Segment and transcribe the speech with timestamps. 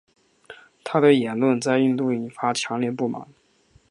[0.83, 3.27] 他的言论在印度引发强烈不满。